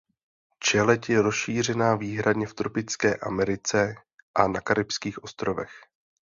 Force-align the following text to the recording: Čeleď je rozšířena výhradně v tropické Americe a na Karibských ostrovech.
Čeleď 0.59 1.09
je 1.09 1.21
rozšířena 1.21 1.95
výhradně 1.95 2.47
v 2.47 2.53
tropické 2.53 3.15
Americe 3.15 3.95
a 4.35 4.47
na 4.47 4.61
Karibských 4.61 5.23
ostrovech. 5.23 5.71